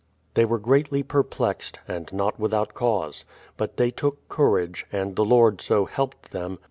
[0.33, 3.23] They were greatly perplexed— and not without cause.
[3.55, 6.57] But they took courage, and the Lord so helped them.